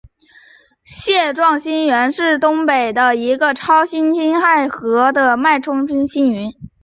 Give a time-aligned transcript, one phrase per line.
[0.83, 1.93] 蟹状星云
[2.39, 4.67] 东北面的一个超新星残骸
[5.13, 6.53] 和脉冲风星云。